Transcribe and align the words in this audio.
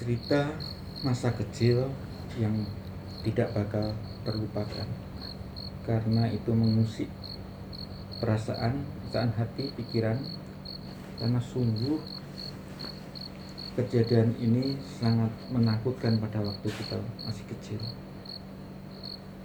cerita 0.00 0.48
masa 1.04 1.28
kecil 1.36 1.84
yang 2.40 2.64
tidak 3.20 3.52
bakal 3.52 3.92
terlupakan. 4.24 4.88
Karena 5.84 6.24
itu 6.32 6.56
mengusik 6.56 7.12
perasaan, 8.16 8.80
perasaan 9.04 9.36
hati, 9.36 9.68
pikiran 9.76 10.16
karena 11.20 11.36
sungguh 11.36 12.00
kejadian 13.76 14.32
ini 14.40 14.80
sangat 14.80 15.28
menakutkan 15.52 16.16
pada 16.16 16.40
waktu 16.40 16.68
kita 16.72 16.96
masih 17.28 17.44
kecil. 17.52 17.80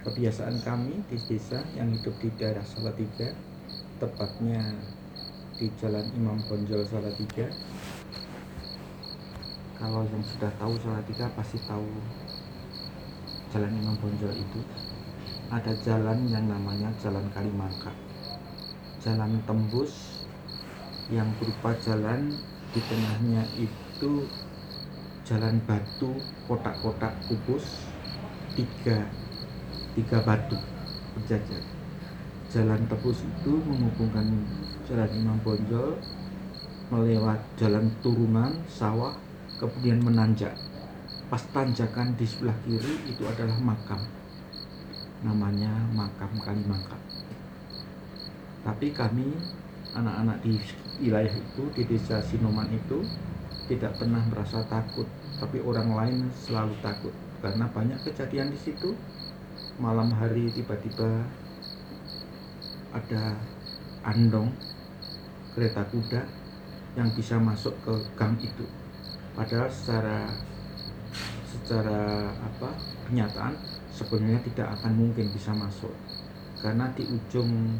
Kebiasaan 0.08 0.56
kami 0.64 1.04
di 1.12 1.20
desa 1.28 1.60
yang 1.76 1.92
hidup 1.92 2.16
di 2.16 2.32
daerah 2.40 2.64
Salatiga 2.64 3.28
tepatnya 4.00 4.72
di 5.60 5.68
Jalan 5.76 6.08
Imam 6.16 6.40
Bonjol 6.48 6.84
Salatiga 6.88 7.48
kalau 9.86 10.02
yang 10.10 10.24
sudah 10.26 10.50
tahu 10.58 10.74
Salatiga 10.82 11.30
pasti 11.38 11.62
tahu 11.62 11.86
Jalan 13.54 13.70
Imam 13.70 13.94
Bonjol 14.02 14.34
itu. 14.34 14.60
Ada 15.46 15.70
jalan 15.78 16.26
yang 16.26 16.50
namanya 16.50 16.90
Jalan 16.98 17.22
Kalimangka 17.30 17.94
jalan 19.06 19.38
tembus 19.46 20.18
yang 21.14 21.30
berupa 21.38 21.70
jalan 21.78 22.34
di 22.74 22.82
tengahnya 22.82 23.46
itu 23.54 24.26
jalan 25.22 25.62
batu 25.62 26.10
kotak-kotak 26.50 27.14
kubus 27.30 27.86
tiga 28.58 29.06
tiga 29.94 30.18
batu 30.26 30.58
berjajar 31.14 31.62
jalan 32.50 32.82
tembus 32.90 33.22
itu 33.22 33.52
menghubungkan 33.62 34.26
jalan 34.90 35.10
Imam 35.14 35.38
Bonjol 35.46 36.02
melewat 36.90 37.38
jalan 37.54 37.86
turunan 38.02 38.58
sawah 38.66 39.14
kemudian 39.56 40.00
menanjak. 40.00 40.54
Pas 41.26 41.42
tanjakan 41.50 42.14
di 42.14 42.24
sebelah 42.28 42.54
kiri 42.62 43.10
itu 43.10 43.22
adalah 43.26 43.58
makam. 43.58 44.00
Namanya 45.26 45.72
makam 45.90 46.30
Kalimangka 46.38 47.06
tapi 48.66 48.90
kami 48.90 49.30
anak-anak 49.94 50.42
di 50.42 50.58
wilayah 50.98 51.30
itu 51.30 51.62
di 51.70 51.86
desa 51.86 52.18
Sinoman 52.18 52.66
itu 52.74 52.98
tidak 53.70 53.94
pernah 53.94 54.18
merasa 54.26 54.66
takut. 54.66 55.06
Tapi 55.38 55.62
orang 55.62 55.94
lain 55.94 56.16
selalu 56.34 56.74
takut. 56.82 57.14
Karena 57.38 57.70
banyak 57.70 58.02
kejadian 58.02 58.50
di 58.50 58.58
situ. 58.58 58.98
Malam 59.78 60.10
hari 60.10 60.50
tiba-tiba 60.50 61.22
ada 62.90 63.38
andong 64.02 64.50
kereta 65.54 65.86
kuda 65.86 66.26
yang 66.98 67.12
bisa 67.14 67.38
masuk 67.38 67.76
ke 67.84 67.94
gang 68.16 68.34
itu 68.40 68.64
padahal 69.36 69.68
secara 69.68 70.32
secara 71.46 72.32
apa 72.40 72.70
kenyataan 73.06 73.54
sebenarnya 73.92 74.40
tidak 74.52 74.68
akan 74.80 74.92
mungkin 74.96 75.28
bisa 75.30 75.52
masuk. 75.52 75.92
Karena 76.64 76.88
di 76.96 77.04
ujung 77.04 77.78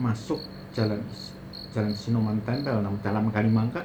masuk 0.00 0.40
jalan 0.72 0.98
jalan 1.76 1.92
Sinoman 1.94 2.40
Tempel 2.42 2.82
dalam 3.04 3.28
Kalimangka 3.30 3.84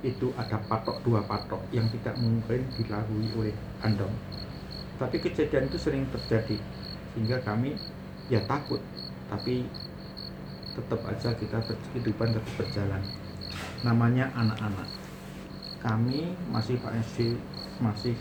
itu 0.00 0.32
ada 0.38 0.56
patok 0.64 1.02
dua 1.04 1.20
patok 1.26 1.60
yang 1.74 1.84
tidak 1.92 2.16
mungkin 2.16 2.64
dilalui 2.78 3.28
oleh 3.36 3.56
andong 3.84 4.14
tapi 5.00 5.16
kejadian 5.16 5.72
itu 5.72 5.80
sering 5.80 6.04
terjadi 6.12 6.60
sehingga 7.16 7.40
kami 7.40 7.72
ya 8.28 8.44
takut 8.44 8.84
tapi 9.32 9.64
tetap 10.76 11.00
aja 11.08 11.32
kita 11.34 11.58
kehidupan 11.64 12.36
tetap 12.36 12.54
berjalan. 12.60 13.02
Namanya 13.80 14.28
anak-anak 14.36 14.86
kami 15.80 16.36
masih 16.52 16.76
Pak 16.80 16.92
SD 17.08 17.40
masih 17.80 18.14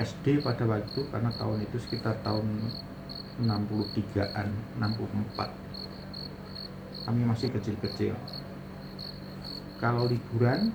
SD 0.00 0.40
pada 0.40 0.64
waktu 0.64 1.00
karena 1.12 1.28
tahun 1.36 1.64
itu 1.68 1.76
sekitar 1.76 2.16
tahun 2.24 2.46
63-an 3.44 4.48
64 4.80 5.68
kami 7.08 7.24
masih 7.24 7.48
kecil-kecil. 7.48 8.12
Kalau 9.80 10.04
liburan 10.04 10.68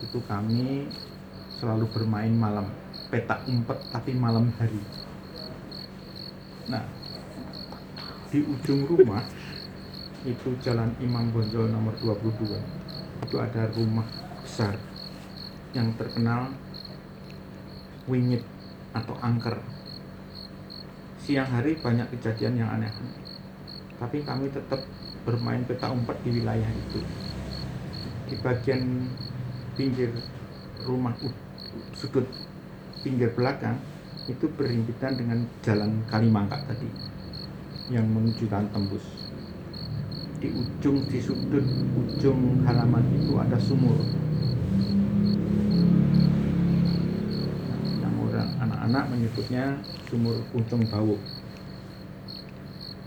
itu 0.00 0.16
kami 0.24 0.88
selalu 1.60 1.84
bermain 1.92 2.32
malam. 2.32 2.64
Petak 3.12 3.44
umpet 3.44 3.76
tapi 3.92 4.16
malam 4.16 4.48
hari. 4.56 4.80
Nah 6.72 6.80
di 8.32 8.40
ujung 8.40 8.88
rumah 8.88 9.20
itu 10.24 10.56
jalan 10.64 10.96
Imam 11.02 11.28
Bonjol 11.28 11.68
nomor 11.68 11.92
22 12.00 12.56
itu 13.26 13.36
ada 13.36 13.68
rumah 13.74 14.06
besar 14.40 14.78
yang 15.70 15.94
terkenal 15.94 16.50
winyit 18.10 18.42
atau 18.90 19.14
angker. 19.22 19.54
Siang 21.22 21.46
hari 21.46 21.78
banyak 21.78 22.10
kejadian 22.18 22.58
yang 22.58 22.70
aneh. 22.74 22.90
Tapi 24.00 24.24
kami 24.26 24.50
tetap 24.50 24.82
bermain 25.22 25.62
peta 25.62 25.92
umpet 25.92 26.16
di 26.26 26.40
wilayah 26.40 26.70
itu. 26.74 27.00
Di 28.26 28.34
bagian 28.42 29.06
pinggir 29.78 30.10
rumah 30.82 31.14
sudut 31.94 32.26
pinggir 33.04 33.30
belakang 33.36 33.78
itu 34.26 34.48
berhimpitan 34.58 35.16
dengan 35.16 35.38
jalan 35.62 36.02
Kalimangka 36.10 36.58
tadi 36.66 36.88
yang 37.92 38.06
menuju 38.10 38.48
tembus. 38.50 39.06
Di 40.40 40.48
ujung 40.50 41.04
di 41.06 41.20
sudut 41.20 41.62
ujung 41.94 42.64
halaman 42.64 43.04
itu 43.12 43.36
ada 43.36 43.60
sumur 43.60 44.00
yang 48.00 48.14
anak-anak 48.90 49.14
menyebutnya 49.14 49.78
sumur 50.10 50.34
kuncung 50.50 50.82
bau. 50.90 51.14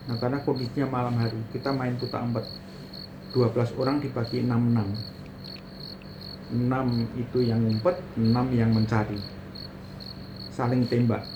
Nah 0.07 0.15
karena 0.15 0.39
kondisinya 0.39 0.87
malam 0.87 1.19
hari 1.19 1.35
kita 1.51 1.75
main 1.75 1.99
putar 1.99 2.23
empat. 2.23 2.47
12 3.35 3.75
orang 3.75 3.99
dibagi 3.99 4.47
6 4.47 4.47
6 4.47 4.79
6 6.71 7.19
itu 7.19 7.43
yang 7.43 7.59
ngumpet 7.67 7.99
6 8.15 8.31
yang 8.55 8.71
mencari. 8.71 9.19
Saling 10.55 10.87
tembak. 10.87 11.27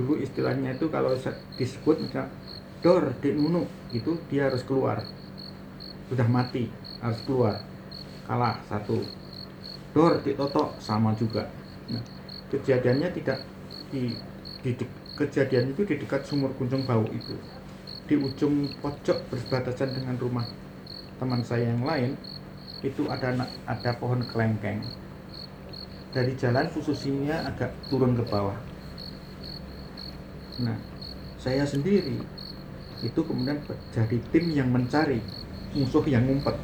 Dulu 0.00 0.24
istilahnya 0.24 0.72
itu 0.72 0.88
kalau 0.88 1.12
disebut 1.60 2.00
misalnya 2.00 2.32
dor 2.80 3.12
dek 3.20 3.36
nunu 3.36 3.68
itu 3.92 4.16
dia 4.32 4.48
harus 4.48 4.64
keluar. 4.64 5.04
Sudah 6.08 6.24
mati 6.32 6.72
harus 7.04 7.20
keluar. 7.28 7.60
Kalah 8.24 8.56
satu. 8.72 9.04
Dor 9.92 10.24
dek 10.24 10.40
toto 10.40 10.72
sama 10.80 11.12
juga 11.12 11.57
kejadiannya 12.52 13.08
tidak 13.12 13.38
di, 13.92 14.16
di, 14.64 14.70
di 14.76 14.84
kejadian 15.18 15.74
itu 15.74 15.82
di 15.82 15.94
dekat 15.98 16.22
sumur 16.24 16.52
kunjung 16.54 16.86
bau 16.86 17.04
itu. 17.10 17.34
Di 18.08 18.16
ujung 18.16 18.72
pojok 18.80 19.18
berbatasan 19.28 19.92
dengan 19.92 20.16
rumah 20.16 20.46
teman 21.18 21.42
saya 21.42 21.68
yang 21.68 21.82
lain 21.84 22.14
itu 22.80 23.04
ada 23.10 23.34
ada 23.66 23.90
pohon 23.98 24.22
kelengkeng. 24.30 24.80
Dari 26.14 26.32
jalan 26.38 26.70
posisinya 26.72 27.52
agak 27.52 27.74
turun 27.92 28.16
ke 28.16 28.24
bawah. 28.24 28.56
Nah 30.62 30.78
saya 31.36 31.66
sendiri 31.68 32.22
itu 33.04 33.20
kemudian 33.22 33.60
jadi 33.92 34.18
tim 34.32 34.44
yang 34.54 34.72
mencari 34.72 35.20
musuh 35.76 36.02
yang 36.08 36.24
ngumpet. 36.24 36.56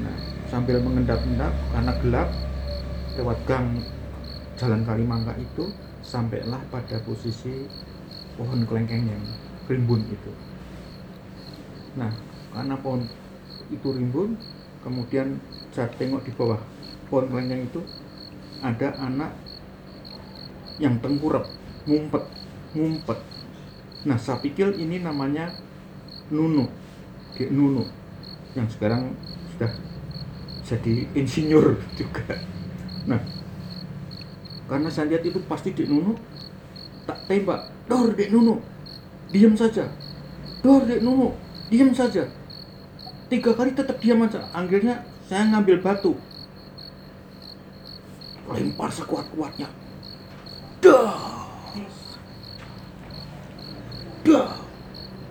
Nah 0.00 0.16
sambil 0.48 0.80
mengendap-endap 0.80 1.52
karena 1.74 1.92
gelap 2.00 2.28
lewat 3.16 3.38
gang 3.48 3.80
jalan 4.56 4.84
Kalimangka 4.84 5.34
itu 5.36 5.72
sampailah 6.04 6.60
pada 6.68 7.00
posisi 7.02 7.66
pohon 8.36 8.62
kelengkeng 8.68 9.08
yang 9.08 9.22
rimbun 9.66 10.04
itu 10.06 10.32
nah 11.96 12.12
karena 12.52 12.76
pohon 12.78 13.08
itu 13.72 13.88
rimbun 13.90 14.36
kemudian 14.84 15.40
saya 15.72 15.90
tengok 15.96 16.22
di 16.22 16.32
bawah 16.36 16.60
pohon 17.08 17.26
kelengkeng 17.32 17.66
itu 17.66 17.80
ada 18.60 18.92
anak 19.00 19.32
yang 20.76 21.00
tengkurap 21.00 21.48
ngumpet 21.88 22.24
ngumpet 22.76 23.18
Nah, 24.06 24.14
saya 24.14 24.38
pikir 24.38 24.78
ini 24.78 25.02
namanya 25.02 25.50
Nunu, 26.30 26.70
Dek 27.34 27.50
Nunu, 27.50 27.82
yang 28.54 28.70
sekarang 28.70 29.18
sudah 29.50 29.72
jadi 30.62 31.10
insinyur 31.10 31.74
juga. 31.98 32.38
Nah, 33.06 33.22
karena 34.66 34.90
saya 34.90 35.14
lihat 35.14 35.22
itu 35.22 35.38
pasti 35.46 35.70
Dek 35.70 35.86
Nunu, 35.86 36.18
tak 37.06 37.22
tembak, 37.30 37.70
dor 37.86 38.10
Dek 38.10 38.34
Nunu, 38.34 38.58
diam 39.30 39.54
saja, 39.54 39.86
dor 40.58 40.82
Dek 40.82 41.06
Nunu, 41.06 41.30
diam 41.70 41.94
saja. 41.94 42.26
Tiga 43.26 43.54
kali 43.54 43.74
tetap 43.74 43.98
diam 44.02 44.22
aja. 44.22 44.46
Akhirnya 44.50 45.06
saya 45.26 45.46
ngambil 45.50 45.82
batu, 45.82 46.18
lempar 48.50 48.90
sekuat-kuatnya. 48.90 49.70
Dah! 50.82 51.46
Dah, 54.26 54.58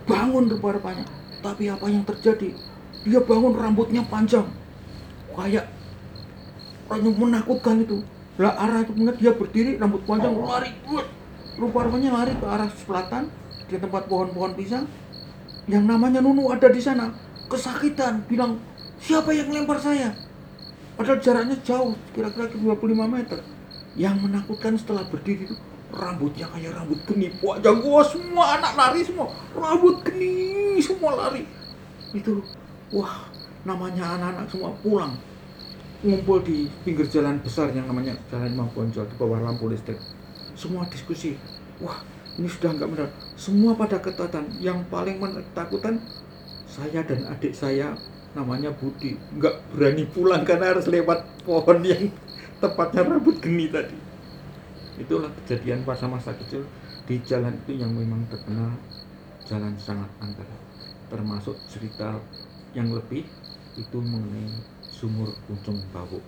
bangun 0.08 0.48
rupa-rupanya. 0.48 1.04
Tapi 1.44 1.68
apa 1.68 1.84
yang 1.92 2.00
terjadi? 2.08 2.56
Dia 3.04 3.20
bangun 3.20 3.52
rambutnya 3.52 4.00
panjang. 4.08 4.48
Kayak 5.36 5.68
yang 6.94 7.18
menakutkan 7.18 7.82
itu. 7.82 8.06
Lah 8.38 8.54
arah 8.54 8.84
itu 8.84 8.92
mengat 8.94 9.16
dia 9.18 9.32
berdiri 9.34 9.80
rambut 9.80 10.06
panjang 10.06 10.36
lari 10.36 10.70
wut. 10.86 11.06
rupa-rupanya 11.56 12.12
lari 12.12 12.36
ke 12.36 12.44
arah 12.44 12.68
selatan 12.68 13.32
di 13.64 13.80
tempat 13.80 14.06
pohon-pohon 14.06 14.52
pisang. 14.54 14.84
Yang 15.66 15.84
namanya 15.88 16.20
Nunu 16.20 16.52
ada 16.52 16.68
di 16.68 16.78
sana. 16.78 17.10
Kesakitan 17.48 18.28
bilang 18.28 18.60
siapa 19.00 19.32
yang 19.32 19.48
lempar 19.50 19.80
saya? 19.80 20.12
Padahal 21.00 21.18
jaraknya 21.18 21.56
jauh 21.64 21.96
kira-kira 22.12 22.52
25 22.52 23.08
meter. 23.08 23.40
Yang 23.96 24.16
menakutkan 24.20 24.76
setelah 24.76 25.08
berdiri 25.08 25.48
itu 25.48 25.56
rambutnya 25.96 26.44
kayak 26.52 26.76
rambut 26.76 27.00
geni. 27.08 27.32
Wajah 27.40 27.74
gua 27.80 28.04
semua 28.04 28.60
anak 28.60 28.72
lari 28.76 29.00
semua. 29.00 29.32
Rambut 29.56 30.04
geni 30.04 30.76
semua 30.84 31.16
lari. 31.16 31.48
Itu 32.12 32.44
wah 32.92 33.32
namanya 33.64 34.20
anak-anak 34.20 34.46
semua 34.52 34.70
pulang 34.84 35.16
ngumpul 36.04 36.44
di 36.44 36.68
pinggir 36.84 37.08
jalan 37.08 37.40
besar 37.40 37.72
yang 37.72 37.88
namanya 37.88 38.12
Jalan 38.28 38.52
Imam 38.52 38.68
Bonjol 38.72 39.08
di 39.08 39.16
bawah 39.16 39.40
lampu 39.40 39.70
listrik. 39.72 39.96
Semua 40.52 40.84
diskusi, 40.88 41.36
wah 41.80 42.04
ini 42.36 42.48
sudah 42.48 42.76
nggak 42.76 42.88
benar. 42.92 43.08
Semua 43.36 43.72
pada 43.72 43.96
ketatan. 43.96 44.44
Yang 44.60 44.84
paling 44.92 45.16
menakutkan 45.16 46.00
saya 46.68 47.00
dan 47.00 47.24
adik 47.32 47.56
saya 47.56 47.96
namanya 48.36 48.68
Budi 48.76 49.16
nggak 49.40 49.72
berani 49.72 50.04
pulang 50.12 50.44
karena 50.44 50.76
harus 50.76 50.84
lewat 50.92 51.24
pohon 51.48 51.80
yang 51.80 52.12
tepatnya 52.60 53.00
rambut 53.08 53.40
geni 53.40 53.72
tadi. 53.72 53.96
Itulah 55.00 55.32
kejadian 55.44 55.84
pas 55.88 56.00
masa 56.04 56.36
kecil 56.36 56.64
di 57.08 57.16
jalan 57.24 57.56
itu 57.64 57.80
yang 57.80 57.92
memang 57.96 58.24
terkenal 58.28 58.76
jalan 59.48 59.72
sangat 59.80 60.08
angker. 60.20 60.44
Termasuk 61.08 61.56
cerita 61.72 62.20
yang 62.76 62.92
lebih 62.92 63.24
itu 63.76 63.98
mengenai 64.00 64.75
sumur 64.96 65.28
Pucung 65.44 65.76
Bawuk 65.92 66.24